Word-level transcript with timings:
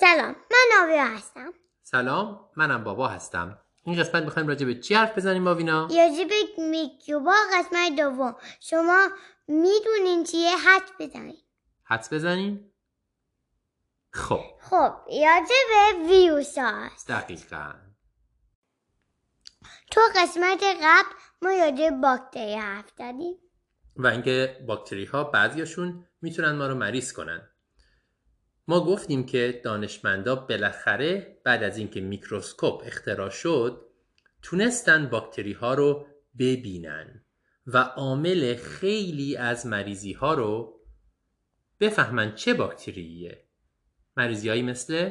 سلام 0.00 0.36
من 0.50 0.82
آبیا 0.82 1.04
هستم. 1.04 1.52
سلام 1.82 2.50
منم 2.56 2.84
بابا 2.84 3.08
هستم. 3.08 3.58
این 3.84 4.00
قسمت 4.00 4.22
می‌خوایم 4.22 4.48
راجع 4.48 4.66
به 4.66 4.80
چی 4.80 4.94
حرف 4.94 5.18
بزنیم 5.18 5.44
باوینا 5.44 5.82
راجع 5.82 6.24
به 6.24 6.62
میکروبا 6.62 7.34
قسمت 7.54 7.96
دوم. 7.96 8.36
شما 8.60 9.08
می‌دونین 9.48 10.24
چیه؟ 10.24 10.56
حد 10.56 10.82
بزنین. 10.98 11.36
حدس 11.84 12.12
بزنیم 12.12 12.72
خب. 14.10 14.40
خب 14.60 14.92
راجع 15.08 15.60
به 15.68 16.08
ویروس 16.08 16.58
هست. 16.58 17.08
دقیقا. 17.08 17.72
تو 19.90 20.00
قسمت 20.16 20.62
قبل 20.62 21.08
ما 21.42 21.50
راجع 21.50 21.90
باکتری 21.90 22.54
حرف 22.54 22.90
زدیم. 22.98 23.36
و 23.96 24.06
اینکه 24.06 24.64
باکتری 24.66 25.04
ها 25.04 25.24
بعضیاشون 25.24 26.06
می‌تونن 26.22 26.52
ما 26.52 26.66
رو 26.66 26.74
مریض 26.74 27.12
کنن. 27.12 27.48
ما 28.70 28.84
گفتیم 28.84 29.26
که 29.26 29.60
دانشمندا 29.64 30.36
بالاخره 30.36 31.40
بعد 31.44 31.62
از 31.62 31.78
اینکه 31.78 32.00
میکروسکوپ 32.00 32.82
اختراع 32.86 33.30
شد 33.30 33.86
تونستن 34.42 35.08
باکتری 35.08 35.52
ها 35.52 35.74
رو 35.74 36.06
ببینن 36.38 37.24
و 37.66 37.78
عامل 37.78 38.56
خیلی 38.56 39.36
از 39.36 39.66
مریضی 39.66 40.12
ها 40.12 40.34
رو 40.34 40.80
بفهمن 41.80 42.34
چه 42.34 42.54
باکتریه. 42.54 43.44
مریضی 44.16 44.48
هایی 44.48 44.62
مثل 44.62 45.10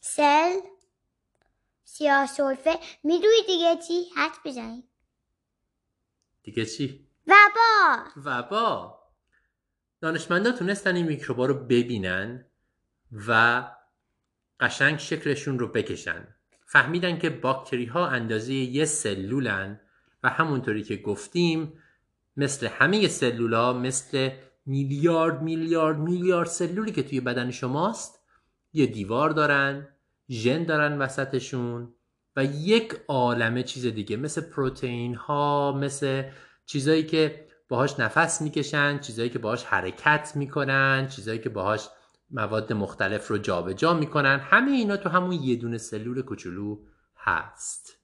سل 0.00 0.60
سیاه 1.84 2.26
سلفه. 2.26 2.78
می‌دونی 3.04 3.42
دیگه 3.46 3.76
چی؟ 3.88 4.04
حد 4.16 4.36
بزنین 4.44 4.84
دیگه 6.42 6.66
چی؟ 6.66 7.08
وبا. 7.26 8.04
وبا. 8.24 9.05
دانشمندا 10.00 10.52
تونستن 10.52 10.96
این 10.96 11.06
میکروبا 11.06 11.46
رو 11.46 11.54
ببینن 11.54 12.44
و 13.28 13.62
قشنگ 14.60 14.98
شکلشون 14.98 15.58
رو 15.58 15.68
بکشن. 15.68 16.28
فهمیدن 16.66 17.18
که 17.18 17.30
باکتری 17.30 17.84
ها 17.84 18.08
اندازه 18.08 18.54
یه 18.54 18.84
سلولن 18.84 19.80
و 20.22 20.28
همونطوری 20.28 20.82
که 20.82 20.96
گفتیم 20.96 21.72
مثل 22.36 22.66
همه 22.66 23.08
سلولا 23.08 23.72
مثل 23.72 24.30
میلیارد 24.66 25.42
میلیارد 25.42 25.98
میلیارد 25.98 26.48
سلولی 26.48 26.92
که 26.92 27.02
توی 27.02 27.20
بدن 27.20 27.50
شماست 27.50 28.20
یه 28.72 28.86
دیوار 28.86 29.30
دارن 29.30 29.88
ژن 30.30 30.64
دارن 30.64 30.98
وسطشون 30.98 31.94
و 32.36 32.44
یک 32.44 32.94
عالمه 33.08 33.62
چیز 33.62 33.86
دیگه 33.86 34.16
مثل 34.16 34.40
پروتئین 34.40 35.14
ها 35.14 35.72
مثل 35.80 36.22
چیزایی 36.66 37.02
که 37.02 37.46
باهاش 37.68 38.00
نفس 38.00 38.42
می‌کشن 38.42 38.98
چیزایی 38.98 39.30
که 39.30 39.38
باهاش 39.38 39.64
حرکت 39.64 40.32
می‌کنن 40.34 41.08
چیزایی 41.08 41.38
که 41.38 41.48
باهاش 41.48 41.88
مواد 42.30 42.72
مختلف 42.72 43.28
رو 43.28 43.38
جابجا 43.38 43.72
جا 43.72 43.94
می‌کنن. 43.94 44.38
همه 44.38 44.70
اینا 44.70 44.96
تو 44.96 45.08
همون 45.08 45.32
یه 45.32 45.56
دونه 45.56 45.78
سلول 45.78 46.22
کوچولو 46.22 46.78
هست. 47.16 47.98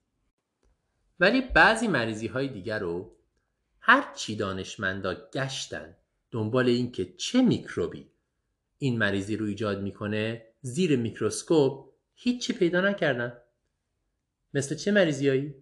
ولی 1.20 1.40
بعضی 1.40 1.88
مریضی 1.88 2.27
های 2.27 2.48
دیگر 2.48 2.78
رو 2.78 3.16
هر 3.80 4.12
چی 4.14 4.36
دانشمندا 4.36 5.14
گشتن 5.34 5.96
دنبال 6.30 6.66
اینکه 6.66 7.14
چه 7.16 7.42
میکروبی 7.42 8.10
این 8.78 8.98
مریضی 8.98 9.36
رو 9.36 9.46
ایجاد 9.46 9.83
می‌کنه 9.83 10.46
زیر 10.60 10.96
میکروسکوپ 10.96 11.88
هیچی 12.14 12.52
پیدا 12.52 12.80
نکردن. 12.80 13.38
مثل 14.55 14.74
چه 14.74 14.92
مریضیایی؟ 14.92 15.55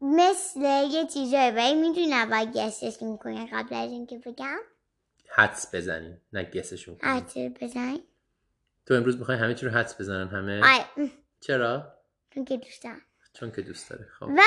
مثل 0.00 0.60
یه 0.90 1.06
چیزایی 1.06 1.50
ولی 1.50 1.74
می‌دونی 1.74 2.12
اول 2.12 2.44
گسش 2.44 3.02
می‌کنه 3.02 3.48
قبل 3.52 3.74
از 3.74 3.90
اینکه 3.90 4.18
بگم. 4.18 4.58
حدس 5.28 5.74
بزنین 5.74 6.16
نه 6.32 6.44
گسشون 6.44 6.96
کنین. 6.96 7.12
حد 7.12 7.58
بزنین 7.60 8.02
تو 8.86 8.94
امروز 8.94 9.18
می‌خوای 9.18 9.38
همه 9.38 9.54
چی 9.54 9.66
رو 9.66 9.72
حدس 9.72 10.00
بزنن 10.00 10.28
همه؟ 10.28 10.60
آره 10.64 11.10
چرا؟ 11.40 11.94
چون 12.34 12.44
که 12.44 12.56
دوستم 12.56 13.00
چون 13.32 13.50
که 13.52 13.62
دوست 13.62 13.90
داره 13.90 14.06
خب. 14.18 14.26
و 14.26 14.40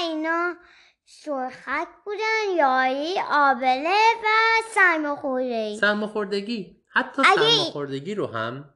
اینا 0.00 0.54
سرخک 1.04 1.88
بودن 2.04 2.56
یاری 2.56 3.14
آبله 3.30 3.96
و 4.24 4.28
سرماخوردگی. 4.74 5.78
سرماخوردگی. 5.80 6.82
حتی 6.88 7.22
سرماخوردگی 7.22 8.14
رو 8.14 8.26
هم 8.26 8.74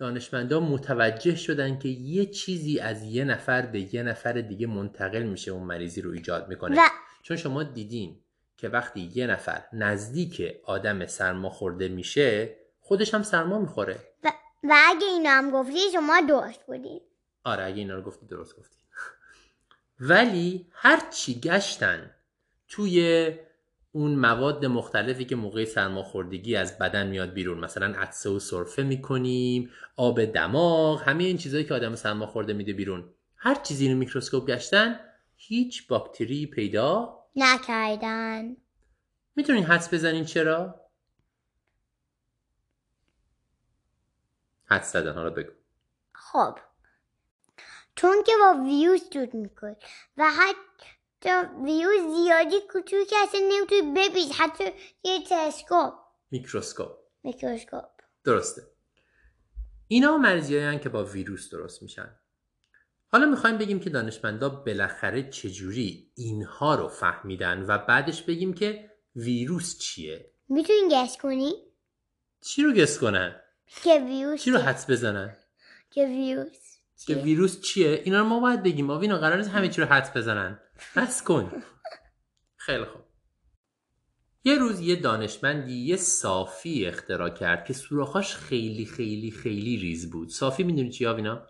دانشمندا 0.00 0.60
متوجه 0.60 1.36
شدن 1.36 1.78
که 1.78 1.88
یه 1.88 2.26
چیزی 2.26 2.78
از 2.78 3.02
یه 3.02 3.24
نفر 3.24 3.66
به 3.66 3.94
یه 3.94 4.02
نفر 4.02 4.32
دیگه 4.32 4.66
منتقل 4.66 5.22
میشه 5.22 5.50
اون 5.50 5.62
مریضی 5.62 6.00
رو 6.00 6.10
ایجاد 6.10 6.48
می‌کنه. 6.48 6.80
و 6.80 6.88
چون 7.22 7.36
شما 7.36 7.62
دیدین 7.62 8.20
که 8.56 8.68
وقتی 8.68 9.10
یه 9.14 9.26
نفر 9.26 9.64
نزدیک 9.72 10.56
آدم 10.64 11.06
سرماخورده 11.06 11.88
میشه 11.88 12.56
خودش 12.80 13.14
هم 13.14 13.22
سرما 13.22 13.58
می‌خوره. 13.58 13.96
و, 14.24 14.32
و 14.62 14.74
اگه 14.86 15.06
اینا 15.06 15.30
هم 15.30 15.50
گفتی 15.50 15.78
شما 15.92 16.20
درست 16.28 16.66
بودین 16.66 17.00
آره 17.44 17.64
اگه 17.64 17.76
اینا 17.76 17.94
رو 17.94 18.02
گفتی 18.02 18.26
درست 18.26 18.56
گفتی. 18.56 18.76
ولی 20.10 20.66
هر 20.72 21.02
چی 21.10 21.40
گشتن 21.40 22.10
توی 22.68 23.30
اون 23.92 24.14
مواد 24.14 24.66
مختلفی 24.66 25.24
که 25.24 25.36
موقع 25.36 25.64
سرماخوردگی 25.64 26.56
از 26.56 26.78
بدن 26.78 27.06
میاد 27.06 27.32
بیرون 27.32 27.58
مثلا 27.58 27.86
عطسه 27.86 28.30
و 28.30 28.38
سرفه 28.38 28.82
می‌کنیم 28.82 29.70
آب 29.96 30.24
دماغ 30.24 31.02
همه 31.02 31.24
این 31.24 31.36
چیزهایی 31.36 31.66
که 31.66 31.74
آدم 31.74 31.94
سرماخورده 31.94 32.52
میده 32.52 32.72
بیرون. 32.72 33.14
هر 33.36 33.54
چیزی 33.54 33.92
رو 33.92 33.98
میکروسکوپ 33.98 34.46
گشتن 34.46 35.00
هیچ 35.36 35.88
باکتری 35.88 36.46
پیدا 36.46 37.18
نکردن. 37.36 38.56
می‌تونین 39.36 39.64
حدس 39.64 39.94
بزنین 39.94 40.24
چرا؟ 40.24 40.80
حدس 44.64 44.92
زدن 44.92 45.12
حالا 45.12 45.30
بگو. 45.30 45.52
خب. 46.12 46.58
چون 47.94 48.22
که 48.26 48.32
با 48.40 48.64
ویروس 48.64 49.10
دود 49.10 49.34
می‌کنه 49.34 49.76
و 50.16 50.30
حتی 51.20 51.62
ویروس 51.64 52.16
زیادی 52.16 52.56
کوچوک 52.72 53.08
که 53.08 53.16
اصلا 53.22 53.40
نمی‌تونی 53.52 53.82
ببینی 53.82 54.32
حتی 54.32 54.64
یه 55.02 55.24
تلسکوپ 55.28 55.94
میکروسکوپ 56.30 56.92
میکروسکوپ 57.22 57.88
درسته. 58.24 58.62
اینا 59.88 60.16
مریضی 60.16 60.78
که 60.78 60.88
با 60.88 61.04
ویروس 61.04 61.50
درست 61.50 61.82
میشن. 61.82 62.14
حالا 63.06 63.26
می‌خوایم 63.26 63.58
بگیم 63.58 63.80
که 63.80 63.90
دانشمندا 63.90 64.48
بالاخره 64.48 65.30
چجوری 65.30 66.12
اینها 66.14 66.74
رو 66.74 66.88
فهمیدن 66.88 67.64
و 67.68 67.78
بعدش 67.78 68.22
بگیم 68.22 68.54
که 68.54 68.90
ویروس 69.16 69.78
چیه؟ 69.78 70.32
می‌تونی 70.48 70.78
guess 70.90 71.16
کنی؟ 71.16 71.52
چی 72.40 72.62
رو 72.62 72.72
guess 72.72 72.98
کنن؟ 72.98 73.40
که 73.82 73.98
ویروس 73.98 74.42
چی 74.42 74.50
رو؟ 74.50 74.58
حدس 74.58 74.90
بزنن؟ 74.90 75.36
که 75.90 76.06
ویروس. 76.06 76.69
که؟ 77.06 77.14
ویروس 77.14 77.60
چیه؟ 77.60 78.02
اینا 78.04 78.18
رو 78.18 78.24
ما 78.24 78.40
باید 78.40 78.62
بگیم. 78.62 78.90
آوینا 78.90 79.18
قرار 79.18 79.36
نیست 79.36 79.50
همه 79.50 79.68
چی 79.68 79.80
رو 79.80 79.86
حدس 79.86 80.16
بزنن. 80.16 80.60
بس 80.96 81.22
کن. 81.22 81.62
خیلی 82.56 82.84
خوب. 82.84 83.02
یه 84.44 84.58
روز 84.58 84.80
یه 84.80 84.96
دانشمندی 84.96 85.74
یه 85.74 85.96
صافی 85.96 86.86
اختراع 86.86 87.30
کرد 87.30 87.64
که 87.64 87.72
سوراخاش 87.72 88.34
خیلی 88.36 88.86
خیلی 88.86 89.30
خیلی 89.30 89.76
ریز 89.76 90.10
بود. 90.10 90.28
صافی 90.28 90.62
می‌دونی 90.62 90.90
چی 90.90 91.06
آوینا 91.06 91.46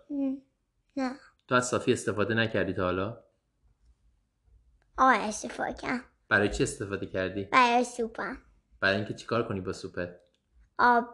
نه. 0.97 1.15
تو 1.47 1.55
از 1.55 1.67
صافی 1.67 1.93
استفاده 1.93 2.33
نکردی 2.33 2.73
تا 2.73 2.83
حالا؟ 2.83 3.23
آه 4.97 5.15
استفاده 5.15 5.73
کنم 5.73 6.03
برای 6.29 6.49
چی 6.49 6.63
استفاده 6.63 7.05
کردی؟ 7.05 7.43
برای 7.43 7.83
سوپم. 7.83 8.37
برای 8.79 8.95
اینکه 8.95 9.13
چیکار 9.13 9.47
کنی 9.47 9.61
با 9.61 9.73
سوپت؟ 9.73 10.19
آب 10.79 11.05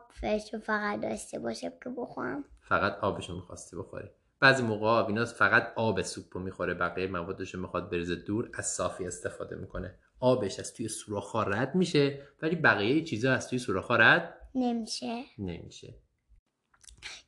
فقط 0.63 1.01
داشته 1.01 1.39
باشه 1.39 1.69
که 1.83 1.89
بخورم. 1.97 2.45
فقط 2.61 2.93
آبشو 3.01 3.35
می‌خواستی 3.35 3.77
بخوری. 3.77 4.09
بعضی 4.39 4.63
موقع 4.63 4.87
آوینا 4.87 5.25
فقط 5.25 5.73
آب 5.75 6.01
سوپ 6.01 6.25
رو 6.37 6.41
می‌خوره 6.41 6.73
بقیه 6.73 7.07
موادش 7.07 7.55
رو 7.55 7.61
می‌خواد 7.61 7.91
بریزه 7.91 8.15
دور 8.15 8.49
از 8.53 8.65
صافی 8.65 9.07
استفاده 9.07 9.55
می‌کنه. 9.55 9.99
آبش 10.19 10.59
از 10.59 10.73
توی 10.73 10.87
سوراخ‌ها 10.87 11.43
رد 11.43 11.75
میشه 11.75 12.27
ولی 12.41 12.55
بقیه 12.55 13.03
چیزا 13.03 13.33
از 13.33 13.49
توی 13.49 13.59
سوراخ‌ها 13.59 13.95
رد 13.95 14.49
نمیشه. 14.55 15.23
نمیشه. 15.37 15.95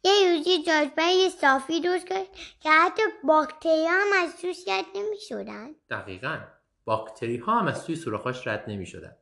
یه 0.04 0.38
روزی 0.38 0.50
یه 0.98 1.30
صافی 1.30 1.82
درست 1.82 2.08
کرد 2.08 2.28
که 2.60 2.70
حتی 2.70 3.02
باکتری 3.24 3.86
هم 3.86 4.08
از 4.24 4.42
توش 4.42 4.58
رد 4.68 4.86
نمی‌شدن. 4.96 5.68
دقیقا. 5.90 6.40
باکتری 6.86 7.38
ها 7.38 7.60
هم 7.60 7.68
از 7.68 7.86
توی 7.86 7.96
سوراخاش 7.96 8.48
رد 8.48 8.64
نمی 8.68 8.86
شدن. 8.86 9.16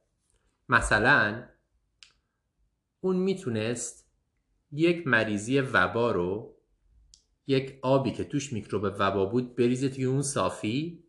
مثلا 0.70 1.44
اون 3.02 3.16
می‌تونست 3.16 4.08
یک 4.72 5.08
مریضی 5.08 5.60
وبا 5.60 6.12
رو 6.12 6.57
یک 7.48 7.80
آبی 7.82 8.12
که 8.12 8.24
توش 8.24 8.54
میکروب 8.54 8.84
وبا 9.00 9.26
بود 9.26 9.56
بریزه 9.56 9.90
توی 9.90 10.06
اون 10.06 10.22
صافی. 10.22 11.04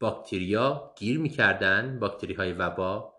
باکتریا 0.00 0.94
گیر 0.98 1.18
می‌کردن 1.18 1.98
باکتری 1.98 2.34
های 2.34 2.52
وبا. 2.52 3.14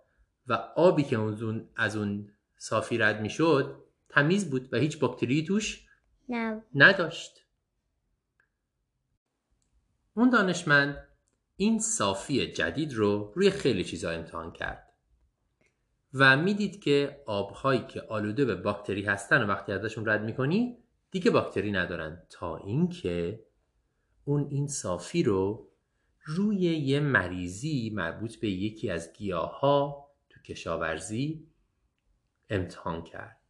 و 0.48 0.54
آبی 0.76 1.04
که 1.04 1.16
اون 1.16 1.70
از 1.76 1.96
اون 1.96 2.30
صافی 2.58 2.98
رد 2.98 3.22
می‌شد 3.22 3.84
تمیز 4.10 4.50
بود 4.50 4.74
و 4.74 4.78
هیچ 4.78 5.00
باکتری 5.00 5.44
توش 5.44 5.86
نه. 6.30 6.64
نداشت. 6.76 7.46
اون 10.14 10.30
دانشمند 10.30 11.08
این 11.56 11.80
صافی 11.80 12.48
جدید 12.48 12.94
رو 12.94 13.34
روی 13.36 13.50
خیلی 13.50 13.84
چیزا 13.84 14.10
امتحان 14.10 14.52
کرد. 14.52 14.94
و 16.14 16.38
می‌دید 16.38 16.82
که 16.82 17.24
آبهایی 17.26 17.86
که 17.88 18.02
آلوده 18.02 18.46
به 18.46 18.56
باکتری 18.56 19.02
هستن 19.02 19.44
و 19.44 19.48
وقتی 19.48 19.72
ازشون 19.72 20.06
رد 20.10 20.24
می‌کنی 20.24 20.85
دیگه 21.12 21.32
باکتری 21.32 21.72
ندارن 21.72 22.24
تا 22.30 22.58
اینکه 22.58 23.46
اون 24.26 24.48
این 24.50 24.68
صافی 24.68 25.24
رو 25.24 25.70
روی 26.26 26.58
یه 26.58 27.00
مریضی 27.00 27.92
مربوط 27.94 28.36
به 28.36 28.50
یکی 28.50 28.90
از 28.90 29.14
گیاه 29.14 29.60
ها 29.60 30.12
تو 30.30 30.42
کشاورزی 30.42 31.48
امتحان 32.50 33.04
کرد. 33.04 33.42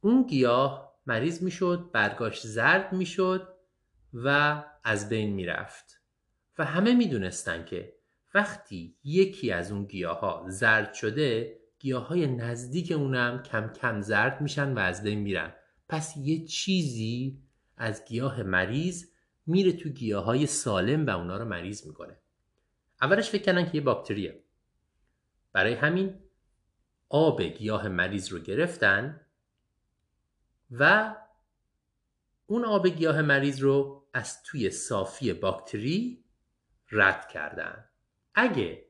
اون 0.00 0.22
گیاه 0.22 0.94
مریض 1.06 1.42
می‌شد 1.42 1.90
برگاش 1.92 2.46
زرد 2.46 2.92
می‌شد 2.92 3.48
و 4.14 4.64
از 4.84 5.08
بین 5.08 5.32
می‌رفت 5.34 6.00
و 6.58 6.64
همه 6.64 6.94
می‌دونستن 6.94 7.64
که 7.64 7.96
وقتی 8.34 8.96
یکی 9.04 9.52
از 9.52 9.72
اون 9.72 9.84
گیاه 9.84 10.44
زرد 10.48 10.94
شده 10.94 11.60
گیاه 11.78 12.06
های 12.06 12.26
نزدیک 12.26 12.92
اونم 12.92 13.42
کم 13.42 13.72
کم 13.72 14.00
زرد 14.00 14.40
میشن 14.40 14.74
و 14.74 14.78
از 14.78 15.02
بین 15.02 15.18
میرن. 15.18 15.52
پس 15.88 16.16
یه 16.16 16.46
چیزی 16.46 17.42
از 17.76 18.04
گیاه 18.04 18.42
مریض 18.42 19.10
میره 19.46 19.72
تو 19.72 19.88
گیاه 19.88 20.24
های 20.24 20.46
سالم 20.46 21.06
و 21.06 21.10
اونا 21.10 21.36
رو 21.36 21.44
مریض 21.44 21.86
می‌کنه. 21.86 22.16
اولش 23.02 23.30
فکر 23.30 23.42
کردن 23.42 23.64
که 23.64 23.74
یه 23.74 23.80
باکتریه. 23.80 24.44
برای 25.52 25.74
همین 25.74 26.14
آب 27.08 27.42
گیاه 27.42 27.88
مریض 27.88 28.32
رو 28.32 28.38
گرفتن 28.38 29.20
و 30.70 31.14
اون 32.46 32.64
آب 32.64 32.86
گیاه 32.88 33.22
مریض 33.22 33.60
رو 33.60 34.06
از 34.12 34.42
توی 34.42 34.70
صافی 34.70 35.32
باکتری 35.32 36.24
رد 36.90 37.28
کردن. 37.28 37.84
اگه 38.34 38.84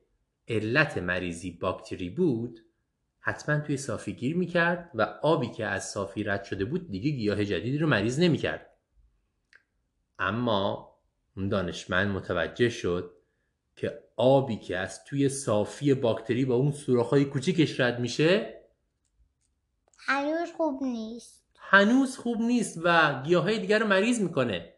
علت 0.47 0.97
مریضی 0.97 1.51
باکتری 1.51 2.09
بود 2.09 2.64
حتما 3.27 3.59
توی 3.59 3.77
صافی 3.77 4.13
گیر 4.13 4.37
می‌کرد 4.37 4.91
و 4.93 5.01
آبی 5.21 5.51
که 5.51 5.65
از 5.65 5.89
صافی 5.89 6.23
رد 6.23 6.43
شده 6.43 6.65
بود 6.65 6.91
دیگه 6.91 7.09
گیاه 7.11 7.45
جدیدی 7.45 7.77
رو 7.77 7.87
مریض 7.87 8.19
نمی‌کرد. 8.19 8.69
اما 10.19 10.95
اون 11.37 11.49
دانشمند 11.49 12.07
متوجه 12.15 12.69
شد 12.69 13.11
که 13.75 14.03
آبی 14.15 14.57
که 14.57 14.77
از 14.77 15.03
توی 15.03 15.29
صافی 15.29 15.93
باکتری 15.93 16.45
با 16.45 16.55
اون 16.55 16.71
سوراخ‌های 16.71 17.25
کوچیکش 17.25 17.79
رد 17.79 17.99
میشه 17.99 18.61
هنوز 19.97 20.51
خوب 20.57 20.83
نیست. 20.83 21.45
هنوز 21.59 22.17
خوب 22.17 22.41
نیست 22.41 22.79
و 22.83 23.21
گیاهای 23.23 23.59
دیگر 23.59 23.79
رو 23.79 23.87
مریض 23.87 24.21
می‌کنه. 24.21 24.73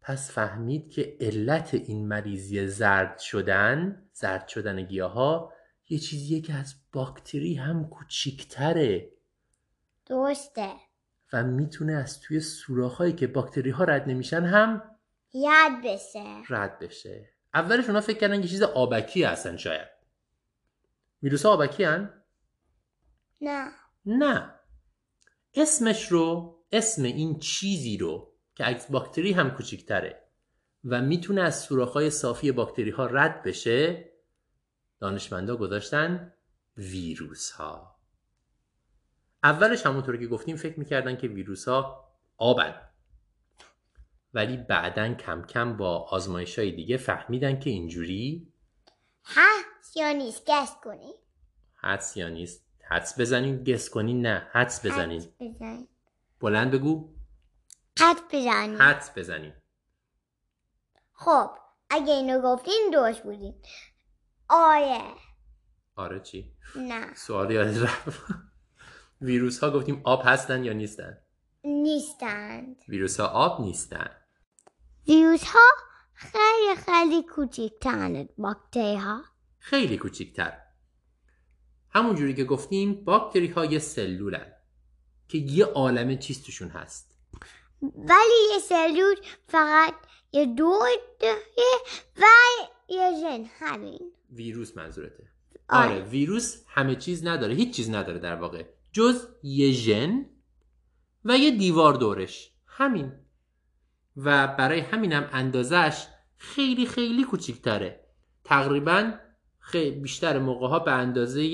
پس 0.00 0.30
فهمید 0.30 0.90
که 0.90 1.16
علت 1.20 1.74
این 1.74 2.08
مریضی 2.08 2.66
زرد 2.66 3.18
شدن 3.18 4.08
زرد 4.12 4.48
شدن 4.48 4.82
گیاه 4.82 5.12
ها 5.12 5.52
یه 5.88 5.98
چیزیه 5.98 6.40
که 6.40 6.54
از 6.54 6.74
باکتری 6.98 7.54
هم 7.54 7.88
کوچیکتره. 7.88 9.12
درسته. 10.06 10.72
و 11.32 11.42
می‌تونه 11.44 11.92
از 11.92 12.20
توی 12.20 12.40
سوراخ‌هایی 12.40 13.12
که 13.12 13.26
باکتری 13.26 13.70
ها 13.70 13.84
رد 13.84 14.08
نمیشن 14.08 14.44
هم 14.44 14.82
یاد 15.32 15.72
بشه. 15.84 16.42
رد 16.48 16.78
بشه. 16.78 17.28
اولش 17.54 17.86
اونا 17.86 18.00
فکر 18.00 18.18
کردن 18.18 18.42
که 18.42 18.48
چیز 18.48 18.62
آبکی 18.62 19.22
هستن 19.22 19.56
شاید. 19.56 19.88
ویروس 21.22 21.46
ها 21.46 21.52
آبکی 21.52 21.84
هن؟ 21.84 22.22
نه. 23.40 23.70
نه. 24.06 24.54
اسمش 25.54 26.12
رو 26.12 26.56
اسم 26.72 27.02
این 27.02 27.38
چیزی 27.38 27.96
رو 27.96 28.32
که 28.54 28.64
از 28.64 28.86
باکتری 28.90 29.32
هم 29.32 29.50
کوچیکتره 29.50 30.24
و 30.84 31.02
می‌تونه 31.02 31.40
از 31.42 31.60
سوراخ‌های 31.60 32.10
صافی 32.10 32.52
باکتری 32.52 32.90
ها 32.90 33.06
رد 33.06 33.42
بشه 33.42 34.10
دانشمندا 35.00 35.56
گذاشتن 35.56 36.32
ویروس 36.78 37.50
ها 37.50 37.98
اولش 39.42 39.86
همونطور 39.86 40.16
که 40.16 40.26
گفتیم 40.26 40.56
فکر 40.56 40.78
می‌کردن 40.78 41.16
که 41.16 41.28
ویروس 41.28 41.68
ها 41.68 42.08
آبن. 42.36 42.80
ولی 44.34 44.56
بعدا 44.56 45.14
کم 45.14 45.42
کم 45.42 45.76
با 45.76 45.98
آزمایش 45.98 46.58
های 46.58 46.72
دیگه 46.72 46.96
فهمیدن 46.96 47.58
که 47.58 47.70
اینجوری 47.70 48.52
هست 49.24 49.96
یا 49.96 50.12
نیست؟ 50.12 50.50
گست 50.50 50.80
کنی. 50.80 51.12
حدس 51.74 52.16
یا 52.16 52.28
نیست. 52.28 52.68
حدس 52.90 53.20
بزنین 53.20 53.64
گس 53.64 53.90
کنین 53.90 54.26
نه. 54.26 54.48
حدس 54.52 54.86
بزنین. 54.86 55.20
حدس 55.20 55.32
بزن. 55.40 55.88
بلند 56.40 56.70
بگو. 56.70 57.14
حدس 58.00 58.22
بزنی. 58.32 58.76
حدس 58.76 59.10
بزنین. 59.16 59.52
خب 61.12 61.50
اگه 61.90 62.12
اینو 62.12 62.40
گفتین 62.40 62.90
درست 62.92 63.22
بودین. 63.22 63.54
آره 64.48 65.27
آره 65.98 66.20
چی؟ 66.20 66.52
نه. 66.76 67.14
سوال 67.14 67.50
یاد 67.50 67.78
رفت. 67.78 68.20
ویروس 69.20 69.64
ها 69.64 69.70
گفتیم 69.70 70.00
آب 70.04 70.22
هستن 70.24 70.64
یا 70.64 70.72
نیستن؟ 70.72 71.18
نیستند 71.64 72.76
ویروس 72.88 73.20
ها 73.20 73.26
آب 73.26 73.60
نیستن. 73.60 74.10
ویروس 75.08 75.44
ها 75.44 75.68
خیلی 76.12 76.76
خیلی 76.86 77.22
کوچیکترند 77.22 78.28
باکتری 78.36 78.96
ها 78.96 79.24
خیلی 79.58 79.98
کوچیکتر. 79.98 80.58
همون 81.90 82.14
جوری 82.14 82.34
که 82.34 82.44
گفتیم 82.44 83.04
باکتری 83.04 83.46
ها 83.46 83.64
یه 83.64 83.78
سلولن 83.78 84.52
که 85.28 85.38
یه 85.38 85.64
عالمه 85.64 86.16
چیز 86.16 86.42
توشون 86.42 86.68
هست. 86.68 87.18
ولی 87.82 88.52
یه 88.52 88.58
سلول 88.58 89.16
فقط 89.48 89.94
یه 90.32 90.54
داره 90.54 91.38
و 92.16 92.24
یه 92.88 93.10
ژن. 93.20 93.44
همین. 93.58 94.12
ویروس 94.30 94.76
منظورته. 94.76 95.37
آره. 95.68 95.90
آره 95.90 96.04
ویروس 96.04 96.64
همه 96.68 96.96
چیز 96.96 97.26
نداره 97.26 97.54
هیچ 97.54 97.76
چیز 97.76 97.90
نداره 97.90 98.18
در 98.18 98.34
واقع. 98.34 98.64
جز 98.92 99.26
یه 99.42 99.70
ژن 99.70 100.26
و 101.24 101.38
یه 101.38 101.50
دیوار 101.50 101.94
دورش. 101.94 102.52
همین. 102.66 103.12
و 104.16 104.46
برای 104.46 104.80
همینم 104.80 105.28
اندازش 105.32 106.06
خیلی 106.36 106.86
خیلی 106.86 107.24
کوچیکتره. 107.24 108.04
تقریبا 108.44 109.12
خیلی 109.58 110.00
بیشتر 110.00 110.38
موقع 110.38 110.68
ها 110.68 110.78
به 110.78 110.92
اندازه 110.92 111.44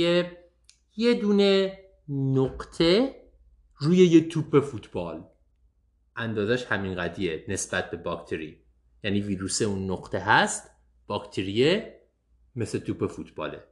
یه 0.96 1.14
دونه 1.20 1.78
نقطه 2.08 3.16
روی 3.78 3.96
یه 3.96 4.28
توپ 4.28 4.60
فوتبال. 4.60 5.24
اندازش 6.16 6.64
همین 6.64 6.94
قدیه 6.94 7.44
نسبت 7.48 7.90
به 7.90 7.96
باکتری. 7.96 8.60
یعنی 9.04 9.20
ویروس 9.20 9.62
اون 9.62 9.90
نقطه 9.90 10.18
هست 10.18 10.70
باکتریه 11.06 12.00
مثل 12.56 12.78
توپ 12.78 13.06
فوتباله. 13.06 13.64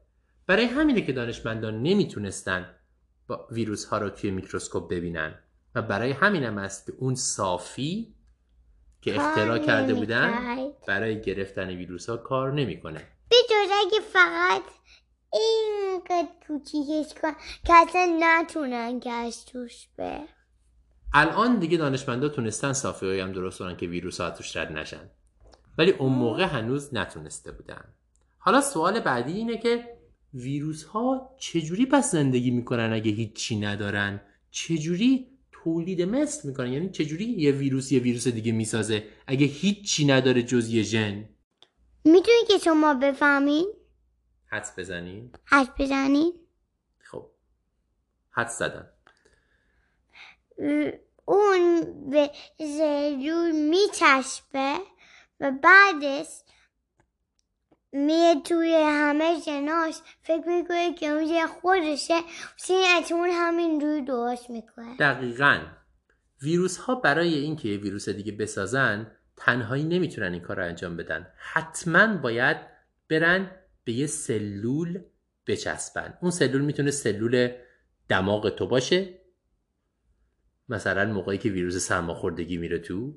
برای 0.46 0.64
همینه 0.64 1.02
که 1.02 1.12
دانشمندان 1.12 1.82
نمی‌تونستن 1.82 2.74
با 3.26 3.46
ویروس 3.50 3.84
ها 3.84 3.98
رو 3.98 4.10
توی 4.10 4.30
میکروسکوپ 4.30 4.90
ببینن. 4.90 5.34
و 5.74 5.82
برای 5.82 6.10
همینم 6.10 6.58
است 6.58 6.86
که 6.86 6.92
اون 6.98 7.14
صافی 7.14 8.14
که 9.00 9.16
اختراع 9.16 9.58
کرده 9.58 9.94
بودن. 9.94 10.32
برای 10.88 11.20
گرفتن 11.20 11.68
ویروس 11.68 12.08
ها 12.08 12.16
کار 12.16 12.52
نمی‌کنه. 12.52 13.08
به 13.28 13.36
جز 13.50 13.70
اگه 13.86 14.00
فقط 14.00 14.62
اینقدر 15.32 16.28
کوچیکش 16.46 17.14
کن 17.22 17.32
که 17.66 17.74
اصلا 17.74 18.18
نتونن 18.20 19.00
گشت 19.02 19.52
توش 19.52 19.88
به. 19.96 20.20
الان 21.14 21.58
دیگه 21.58 21.78
دانشمندا 21.78 22.28
تونستن 22.28 22.72
صافی 22.72 23.20
هم 23.20 23.32
درست 23.32 23.58
کنن 23.58 23.76
که 23.76 23.86
ویروس 23.86 24.20
ها 24.20 24.30
توش 24.30 24.56
رد 24.56 24.72
نشن. 24.72 25.10
ولی 25.78 25.90
اون 25.90 26.12
موقع 26.12 26.44
هنوز 26.44 26.94
نتونسته 26.94 27.52
بودن. 27.52 27.84
حالا 28.38 28.60
سوال 28.60 29.00
بعدی 29.00 29.32
اینه 29.32 29.58
که 29.58 29.98
ویروس 30.34 30.84
ها 30.84 31.36
چجوری 31.38 31.86
پس 31.86 32.10
زندگی 32.10 32.50
می‌کنن 32.50 32.92
اگه 32.92 33.10
هیچی 33.10 33.56
ندارن؟ 33.56 34.20
چجوری 34.50 35.26
تولید 35.52 36.02
مثل 36.02 36.48
می‌کنن؟ 36.48 36.72
یعنی 36.72 36.90
چجوری 36.90 37.24
یه 37.24 37.52
ویروس 37.52 37.92
یه 37.92 38.00
ویروس 38.00 38.28
دیگه 38.28 38.52
می‌سازه 38.52 39.04
اگه 39.26 39.46
هیچی 39.46 40.04
نداره 40.04 40.42
جز 40.42 40.68
یه 40.68 40.82
ژن؟ 40.82 41.28
می‌تونی 42.04 42.44
که 42.48 42.58
شما 42.58 42.94
بفهمین؟ 42.94 43.66
حدس 44.46 44.78
بزنین. 44.78 45.30
حد 45.44 45.68
بزنین. 45.78 46.32
خب. 46.98 47.26
حدس 48.30 48.58
زدن 48.58 48.88
اون 51.24 51.84
به 52.10 52.30
سلول 52.58 53.52
میچسبه 53.52 54.78
و 55.40 55.52
بعدش 55.62 56.26
میه 57.92 58.42
توی 58.44 58.74
همه 58.74 59.40
جناش 59.40 59.94
فکر 60.22 60.48
می‌کنه 60.48 60.94
که 60.94 61.06
اون 61.06 61.22
یه 61.22 61.46
خودشه. 61.46 62.14
سین 62.56 62.86
اون 63.10 63.28
همین 63.32 63.80
روی 63.80 64.02
درست 64.02 64.50
می‌کنه. 64.50 64.96
دقیقا. 64.96 65.60
ویروس 66.42 66.76
ها 66.76 66.94
برای 66.94 67.34
اینکه 67.34 67.68
یه 67.68 67.76
ویروس 67.76 68.08
دیگه 68.08 68.32
بسازن 68.32 69.10
تنهایی 69.36 69.84
نمی‌تونن 69.84 70.32
این 70.32 70.42
کار 70.42 70.56
رو 70.56 70.64
انجام 70.64 70.96
بدن. 70.96 71.26
حتما 71.36 72.16
باید 72.16 72.56
برن 73.08 73.50
به 73.84 73.92
یه 73.92 74.06
سلول 74.06 75.00
بچسبن. 75.46 76.18
اون 76.22 76.30
سلول 76.30 76.60
می‌تونه 76.60 76.90
سلول 76.90 77.52
دماغ 78.08 78.48
تو 78.48 78.66
باشه. 78.66 79.18
مثلا 80.68 81.12
موقعی 81.12 81.38
که 81.38 81.48
ویروس 81.48 81.76
سرماخوردگی 81.76 82.56
میره 82.56 82.78
تو. 82.78 83.14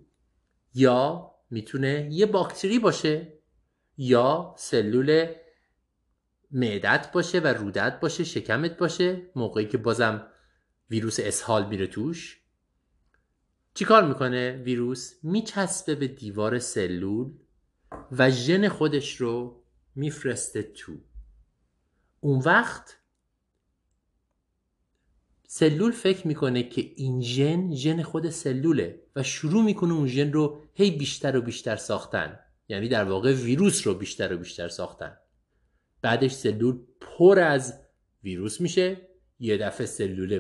یا 0.73 1.31
می‌تونه 1.49 2.09
یه 2.11 2.25
باکتری 2.25 2.79
باشه. 2.79 3.34
یا 3.97 4.55
سلول 4.57 5.25
معدت 6.51 7.11
باشه 7.11 7.39
و 7.39 7.47
رودت 7.47 7.99
باشه 7.99 8.23
شکمت 8.23 8.77
باشه 8.77 9.21
موقعی 9.35 9.67
که 9.67 9.77
بازم 9.77 10.27
ویروس 10.89 11.19
اسهال 11.19 11.67
میره 11.67 11.87
توش. 11.87 12.41
چیکار 13.73 14.07
می‌کنه 14.07 14.51
ویروس؟ 14.51 15.13
میچسبه 15.23 15.95
به 15.95 16.07
دیوار 16.07 16.59
سلول 16.59 17.33
و 18.11 18.31
ژن 18.31 18.69
خودش 18.69 19.15
رو 19.15 19.63
میفرسته 19.95 20.63
تو. 20.63 20.93
اون 22.19 22.39
وقت 22.39 22.97
سلول 25.47 25.91
فکر 25.91 26.27
می‌کنه 26.27 26.63
که 26.63 26.81
این 26.95 27.21
ژن 27.21 27.75
ژن 27.75 28.03
خود 28.03 28.29
سلوله 28.29 29.01
و 29.15 29.23
شروع 29.23 29.63
می‌کنه 29.63 29.93
اون 29.93 30.07
ژن 30.07 30.33
رو 30.33 30.61
هی 30.73 30.91
بیشتر 30.91 31.37
و 31.37 31.41
بیشتر 31.41 31.75
ساختن. 31.75 32.39
یعنی 32.67 32.87
در 32.87 33.03
واقع 33.03 33.33
ویروس 33.33 33.87
رو 33.87 33.93
بیشتر 33.93 34.33
و 34.33 34.37
بیشتر 34.37 34.67
ساختن. 34.67 35.17
بعدش 36.01 36.31
سلول 36.31 36.79
پر 37.01 37.39
از 37.39 37.81
ویروس 38.23 38.61
میشه. 38.61 39.09
یه 39.39 39.57
دفعه 39.57 39.85
سلول 39.85 40.39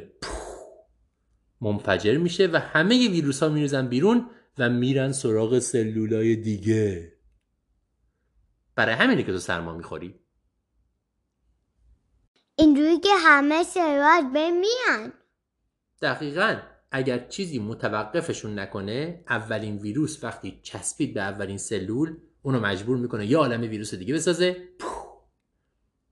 منفجر 1.61 2.17
میشه 2.17 2.47
و 2.47 2.59
همه 2.59 3.09
ویروس 3.09 3.43
ها 3.43 3.49
میریزن 3.49 3.87
بیرون 3.87 4.29
و 4.57 4.69
میرن 4.69 5.11
سراغ 5.11 5.59
سلولای 5.59 6.35
دیگه. 6.35 7.13
برای 8.75 8.95
همینه 8.95 9.23
که 9.23 9.31
تو 9.31 9.37
سرما 9.37 9.73
می‌خوری. 9.73 10.19
اینجوری 12.55 12.99
که 12.99 13.09
همه 13.17 13.63
سلولات 13.63 14.33
به 14.33 14.51
میان 14.51 15.13
دقیقا. 16.01 16.74
اگر 16.95 17.27
چیزی 17.27 17.59
متوقفشون 17.59 18.59
نکنه 18.59 19.23
اولین 19.29 19.77
ویروس 19.77 20.23
وقتی 20.23 20.59
چسبید 20.63 21.13
به 21.13 21.21
اولین 21.21 21.57
سلول 21.57 22.17
اونو 22.41 22.59
مجبور 22.59 22.97
می‌کنه 22.97 23.25
یه 23.25 23.37
عالم 23.37 23.61
ویروس 23.61 23.95
دیگه 23.95 24.13
بسازه. 24.13 24.69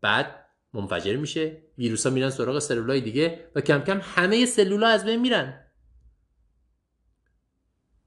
بعد 0.02 0.46
منفجر 0.74 1.16
میشه. 1.16 1.62
ویروس 1.78 2.08
ها 2.08 2.14
میرن 2.14 2.30
سراغ 2.30 2.60
سلولای 2.60 3.02
دیگه 3.02 3.52
و 3.56 3.62
کم 3.62 3.80
کم 3.80 4.00
همه 4.04 4.46
سلولا 4.46 4.88
از 4.88 5.06
بین 5.06 5.22
میرن. 5.22 5.66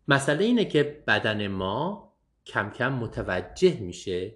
مسئله 0.08 0.44
اینه 0.44 0.64
که 0.64 1.04
بدن 1.06 1.46
ما 1.46 2.12
کم 2.46 2.70
کم 2.70 2.92
متوجه 2.92 3.80
میشه 3.80 4.34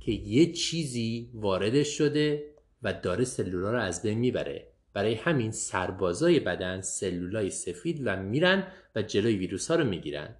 که 0.00 0.12
یه 0.12 0.52
چیزی 0.52 1.30
واردش 1.34 1.98
شده 1.98 2.54
و 2.82 2.92
داره 2.92 3.24
سلولا 3.24 3.72
رو 3.72 3.78
از 3.78 4.02
بین 4.02 4.18
می‌بره. 4.18 4.71
برای 4.94 5.14
همین 5.14 5.50
سربازای 5.50 6.40
بدن 6.40 6.80
سلولای 6.80 7.50
سفید 7.50 8.02
و 8.04 8.16
میرن 8.16 8.72
و 8.94 9.02
جلوی 9.02 9.36
ویروس 9.36 9.70
ها 9.70 9.76
رو 9.76 9.84
می‌گیرن. 9.84 10.36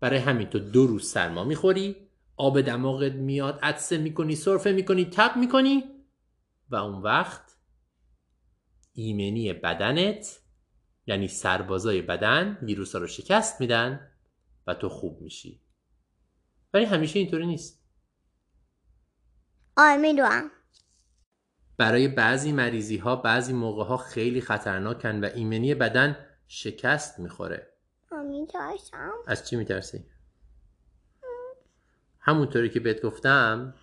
برای 0.00 0.18
همین 0.18 0.50
تو 0.50 0.58
دو 0.58 0.86
روز 0.86 1.10
سرما 1.10 1.44
می‌خوری 1.44 1.96
آب 2.36 2.60
دماغت 2.60 3.12
میاد 3.12 3.58
عدسه 3.62 3.98
می‌کنی 3.98 4.36
سرفه 4.36 4.72
می‌کنی 4.72 5.04
تب 5.04 5.36
می‌کنی 5.36 5.84
و 6.70 6.76
اون 6.76 7.02
وقت 7.02 7.56
ایمنی 8.92 9.52
بدنت 9.52 10.40
یعنی 11.06 11.28
سربازای 11.28 12.02
بدن 12.02 12.58
ویروس 12.62 12.92
ها 12.92 12.98
رو 12.98 13.06
شکست 13.06 13.60
میدن 13.60 14.10
و 14.66 14.74
تو 14.74 14.88
خوب 14.88 15.20
میشی. 15.20 15.60
ولی 16.74 16.84
همیشه 16.84 17.18
اینطوری 17.18 17.46
نیست. 17.46 17.84
آره 19.76 20.50
برای 21.80 22.08
بعضی 22.08 22.52
مریضی 22.52 22.96
ها 22.96 23.16
بعضی 23.16 23.52
موقع 23.52 23.84
ها 23.84 23.96
خیلی 23.96 24.40
خطرناکن 24.40 25.24
و 25.24 25.28
ایمنی 25.34 25.74
بدن 25.74 26.16
شکست 26.48 27.18
می‌خوره 27.18 27.66
میترسم 28.30 29.12
از 29.26 29.48
چی 29.48 29.56
میترسی؟ 29.56 30.04
همونطوری 32.20 32.70
که 32.70 32.80
بهت 32.80 33.02
گفتم 33.02 33.74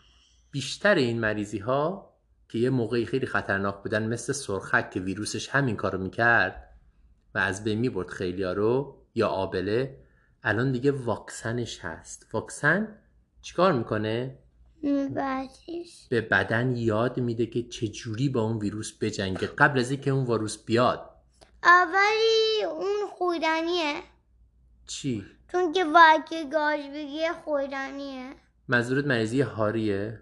بیشتر 0.51 0.95
این 0.95 1.19
مریضی 1.19 1.57
ها 1.57 2.13
که 2.49 2.57
یه 2.57 2.69
موقعی 2.69 3.05
خیلی 3.05 3.25
خطرناک 3.25 3.83
بودن 3.83 4.07
مثل 4.07 4.33
سرخک 4.33 4.91
که 4.91 4.99
ویروسش 4.99 5.49
همین 5.49 5.75
کارو 5.75 5.97
می‌کرد 5.97 6.73
و 7.35 7.37
از 7.37 7.63
بین 7.63 7.79
می‌برد 7.79 8.09
خیلی 8.09 8.43
رو 8.43 8.97
یا 9.15 9.27
آبله 9.27 9.97
الان 10.43 10.71
دیگه 10.71 10.91
واکسنش 10.91 11.79
هست 11.79 12.27
واکسن 12.33 12.97
چیکار 13.41 13.73
می‌کنه؟ 13.73 14.37
میبرسیش 14.83 16.07
به 16.09 16.21
بدن 16.21 16.75
یاد 16.75 17.19
میده 17.19 17.45
که 17.45 17.63
چجوری 17.63 18.29
با 18.29 18.41
اون 18.41 18.57
ویروس 18.57 18.93
بجنگه 19.01 19.47
قبل 19.47 19.79
از 19.79 19.91
اینکه 19.91 20.11
اون 20.11 20.25
ویروس 20.25 20.65
بیاد. 20.65 21.09
اولی 21.63 22.63
اون 22.71 23.07
خوردنیه. 23.17 23.93
چی؟ 24.87 25.25
چون 25.51 25.73
که 25.73 25.83
وقتی 25.85 26.49
گاز 26.49 26.79
بگیره 26.79 27.33
خوردنیه. 27.45 28.29
منظورت 28.67 29.05
مریضی 29.05 29.41
هاریه؟ 29.41 30.21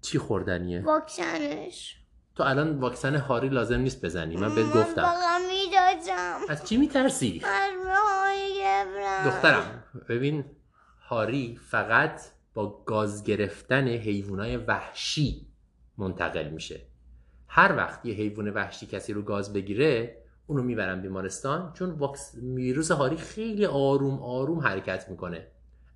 چی 0.00 0.18
خوردنیه؟ 0.18 0.82
واکسنش. 0.82 1.96
تو 2.36 2.42
الان 2.42 2.78
واکسن 2.78 3.16
هاری 3.16 3.48
لازم 3.48 3.80
نیست 3.80 4.04
بزنی. 4.04 4.36
من 4.36 4.54
بهت 4.54 4.72
گفتم. 4.72 5.02
فقط 5.02 5.42
میدازم. 5.48 6.40
از 6.48 6.64
چی 6.64 6.76
میترسی؟ 6.76 7.42
از 7.44 9.26
دخترم 9.26 9.84
ببین 10.08 10.44
هاری 11.08 11.60
فقط 11.70 12.20
با 12.54 12.82
گاز 12.86 13.24
گرفتن 13.24 13.88
حیوانای 13.88 14.56
وحشی 14.56 15.46
منتقل 15.98 16.48
میشه. 16.48 16.80
هر 17.48 17.76
وقت 17.76 18.06
یه 18.06 18.14
حیوان 18.14 18.50
وحشی 18.50 18.86
کسی 18.86 19.12
رو 19.12 19.22
گاز 19.22 19.52
بگیره 19.52 20.22
اونو 20.46 20.62
می‌برن 20.62 21.02
بیمارستان 21.02 21.72
چون 21.72 21.90
واکس... 21.90 22.34
ویروس 22.42 22.90
هاری 22.90 23.16
خیلی 23.16 23.66
آروم 23.66 24.22
آروم 24.22 24.58
حرکت 24.58 25.08
می‌کنه. 25.08 25.46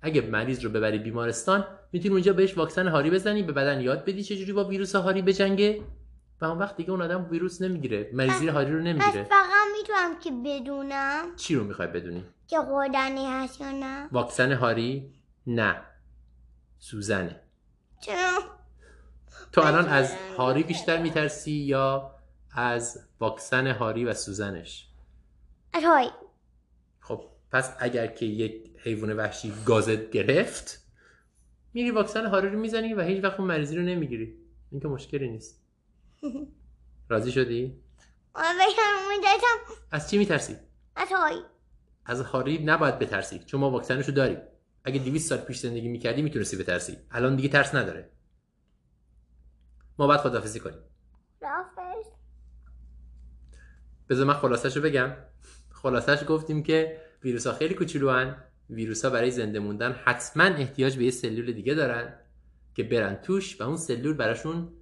اگه 0.01 0.21
مریض 0.21 0.65
رو 0.65 0.71
ببری 0.71 0.99
بیمارستان 0.99 1.65
می‌تونی 1.91 2.13
اونجا 2.13 2.33
بهش 2.33 2.57
واکسن 2.57 2.87
هاری 2.87 3.09
بزنی 3.09 3.43
به 3.43 3.51
بدن 3.51 3.81
یاد 3.81 4.05
بدی 4.05 4.23
چجوری 4.23 4.53
با 4.53 4.63
ویروس 4.63 4.95
هاری 4.95 5.21
بجنگه. 5.21 5.81
و 6.41 6.45
اون 6.45 6.57
وقت 6.57 6.77
دیگه 6.77 6.91
اون 6.91 7.01
آدم 7.01 7.27
ویروس 7.31 7.61
نمی‌گیره 7.61 8.09
مریضی 8.13 8.47
هاری 8.47 8.71
رو 8.71 8.79
پس 8.79 8.85
نمی‌گیره 8.85 9.23
فقط 9.23 9.67
می‌تونم 9.77 10.19
که 10.19 10.31
بدونم 10.45 11.35
چی 11.35 11.55
رو 11.55 11.63
می‌خوای 11.63 11.87
بدونی؟ 11.87 12.23
که 12.47 12.57
خوردنی 12.57 13.25
هست 13.25 13.61
یا 13.61 13.71
نه؟ 13.71 14.07
واکسن 14.11 14.51
هاری؟ 14.51 15.13
نه. 15.47 15.81
سوزنه. 16.79 17.41
چرا؟ 18.01 18.43
تو 19.51 19.61
الان 19.61 19.87
از 19.87 20.15
هاری 20.37 20.63
بیشتر 20.63 21.01
میترسی 21.01 21.51
یا 21.51 22.15
از 22.51 22.99
واکسن 23.19 23.67
هاری 23.67 24.05
و 24.05 24.13
سوزنش؟ 24.13 24.87
از 25.73 25.83
های 25.83 26.09
خب 26.99 27.25
پس 27.51 27.75
اگر 27.79 28.07
که 28.07 28.25
یک 28.25 28.71
حیوان 28.83 29.13
وحشی 29.13 29.53
گازت 29.65 30.11
گرفت 30.11 30.85
میری 31.73 31.91
واکسن 31.91 32.25
هاری 32.25 32.49
رو 32.49 32.59
می‌زنی 32.59 32.93
و 32.93 33.01
هیچ 33.01 33.23
وقت 33.23 33.39
اون 33.39 33.47
مریضی 33.47 33.75
رو 33.75 33.81
نمی‌گیری. 33.81 34.37
این 34.71 34.81
که 34.81 34.87
مشکلی 34.87 35.29
نیست. 35.29 35.61
راضی 37.09 37.31
شدی؟ 37.31 37.81
از 39.91 40.09
چی 40.09 40.17
میترسی؟ 40.17 40.55
از 40.95 41.07
های 41.11 41.41
از 42.05 42.21
هاری 42.21 42.63
نباید 42.63 42.99
بترسی 42.99 43.39
چون 43.39 43.59
ما 43.59 43.71
واکسنش 43.71 44.07
رو 44.07 44.13
داریم. 44.13 44.37
اگه 44.83 44.99
200 44.99 45.29
سال 45.29 45.37
پیش 45.37 45.59
زندگی 45.59 45.87
می‌کردی 45.87 46.21
می‌تونستی 46.21 46.57
بترسی. 46.57 46.97
الان 47.11 47.35
دیگه 47.35 47.49
ترس 47.49 47.75
نداره. 47.75 48.09
ما 49.99 50.07
باید 50.07 50.19
خدافزی 50.19 50.59
کنیم. 50.59 50.79
بذار 54.09 54.25
من 54.25 54.33
خلاصش 54.33 54.77
رو 54.77 54.83
بگم. 54.83 55.11
خلاصش 55.71 56.23
گفتیم 56.27 56.63
که 56.63 57.01
ویروس 57.23 57.47
ها 57.47 57.53
خیلی 57.53 57.73
کوچولو 57.73 58.33
ویروس 58.69 59.05
ها 59.05 59.11
برای 59.11 59.31
زنده 59.31 59.59
موندن 59.59 59.91
حتما 59.91 60.43
احتیاج 60.43 60.97
به 60.97 61.03
یه 61.03 61.11
سلول 61.11 61.51
دیگه 61.51 61.73
دارن 61.73 62.13
که 62.75 62.83
برن 62.83 63.15
توش 63.15 63.61
و 63.61 63.63
اون 63.63 63.77
سلول 63.77 64.13
براشون 64.13 64.73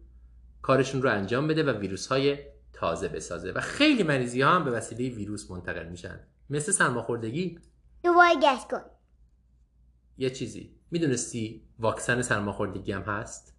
کارشون 0.62 1.02
رو 1.02 1.10
انجام 1.10 1.48
بده 1.48 1.64
و 1.64 1.80
ویروس 1.80 2.08
های 2.08 2.38
تازه 2.74 3.08
بسازه. 3.08 3.52
و 3.52 3.62
خیلی 3.62 4.04
مریضی 4.04 4.42
ها 4.42 4.56
هم 4.56 4.66
به 4.66 4.72
وسیله 4.72 5.16
ویروس 5.16 5.52
منتقل 5.52 5.86
میشن. 5.86 6.20
مثل 6.50 6.72
سرماخوردگی. 6.72 7.60
دوباره 8.04 8.36
گس 8.36 8.68
کن. 8.72 8.82
یه 10.18 10.30
چیزی. 10.30 10.76
می‌دونستی 10.92 11.64
واکسن 11.80 12.22
سرماخوردگی 12.22 12.92
هم 12.92 13.02
هست؟ 13.02 13.56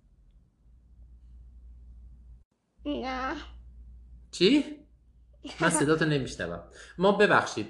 نه. 2.86 3.34
چی؟ 4.30 4.64
من 5.60 5.70
صداتو 5.70 6.04
نمیشنوم. 6.04 6.62
ما 6.98 7.12
ببخشید 7.12 7.68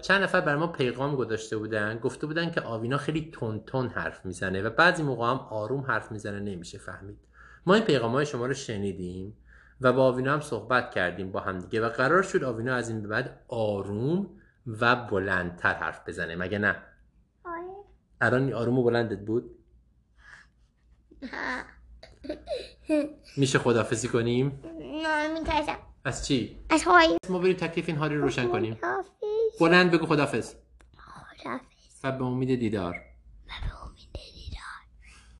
چند 0.00 0.22
نفر 0.22 0.40
بر 0.40 0.56
ما 0.56 0.66
پیغام 0.66 1.16
گذاشته 1.16 1.56
بودن 1.56 1.98
گفته 1.98 2.26
بودن 2.26 2.50
که 2.50 2.60
آوینا 2.60 2.96
خیلی 2.96 3.30
تون 3.32 3.60
تون 3.60 3.88
حرف 3.88 4.26
می‌زنه 4.26 4.62
و 4.62 4.70
بعضی 4.70 5.02
موقع 5.02 5.26
هم 5.26 5.36
آروم 5.36 5.80
حرف 5.80 6.12
می‌زنه 6.12 6.40
نمیشه 6.40 6.78
فهمید. 6.78 7.18
ما 7.66 7.74
این 7.74 7.84
پیغام 7.84 8.12
های 8.12 8.26
شما 8.26 8.46
رو 8.46 8.54
شنیدیم 8.54 9.36
و 9.80 9.92
با 9.92 10.04
آوینا 10.04 10.32
هم 10.32 10.40
صحبت 10.40 10.90
کردیم 10.90 11.32
با 11.32 11.40
هم 11.40 11.58
دیگه 11.58 11.80
و 11.80 11.88
قرار 11.88 12.22
شد 12.22 12.44
آوینا 12.44 12.74
از 12.74 12.88
این 12.88 13.02
به 13.02 13.08
بعد 13.08 13.40
آروم 13.48 14.30
و 14.66 14.96
بلندتر 14.96 15.74
حرف 15.74 16.08
بزنه. 16.08 16.36
مگه 16.36 16.58
نه؟ 16.58 16.76
الان 18.20 18.52
آروم 18.52 18.78
و 18.78 18.82
بلندت 18.82 19.18
بود؟ 19.18 19.50
میشه 23.36 23.58
خدافزی 23.58 24.08
کنیم؟ 24.08 24.62
نه 25.02 25.38
میترسم. 25.38 25.76
از 26.04 26.26
چی؟ 26.26 26.58
از 26.70 26.84
های 26.84 27.18
ما 27.28 27.38
بریم 27.38 27.56
تکلیف 27.56 27.88
این 27.88 27.98
هاری 27.98 28.16
رو 28.16 28.22
روشن 28.22 28.48
کنیم. 28.48 28.78
بلند 29.60 29.90
بگو 29.90 30.06
خدافز 30.06 30.54
خدافز 30.96 31.64
و 32.04 32.12
به 32.12 32.24
امید 32.24 32.60
دیدار. 32.60 32.94